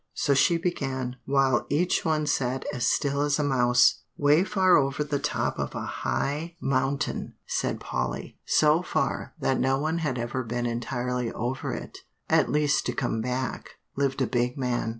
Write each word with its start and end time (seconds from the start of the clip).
So 0.15 0.33
she 0.33 0.57
began, 0.57 1.17
while 1.27 1.67
each 1.69 2.03
one 2.03 2.25
sat 2.25 2.65
as 2.73 2.87
still 2.87 3.21
as 3.21 3.37
a 3.37 3.43
mouse. 3.43 3.99
"Way 4.17 4.43
far 4.43 4.75
over 4.75 5.03
the 5.03 5.19
top 5.19 5.59
of 5.59 5.75
a 5.75 5.85
high 6.01 6.55
mountain," 6.59 7.35
said 7.45 7.79
Polly, 7.79 8.39
"so 8.43 8.81
far 8.81 9.35
that 9.39 9.59
no 9.59 9.77
one 9.77 9.99
had 9.99 10.17
ever 10.17 10.41
been 10.43 10.65
entirely 10.65 11.31
over 11.31 11.71
it, 11.71 11.99
at 12.31 12.49
least 12.51 12.87
to 12.87 12.93
come 12.93 13.21
back, 13.21 13.75
lived 13.95 14.23
a 14.23 14.25
big 14.25 14.57
man. 14.57 14.89